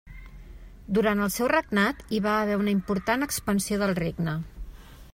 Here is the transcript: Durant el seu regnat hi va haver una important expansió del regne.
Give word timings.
Durant 0.97 1.21
el 1.25 1.29
seu 1.35 1.51
regnat 1.51 2.01
hi 2.17 2.23
va 2.29 2.39
haver 2.41 2.57
una 2.65 2.75
important 2.79 3.27
expansió 3.29 3.83
del 3.85 3.99
regne. 4.05 4.39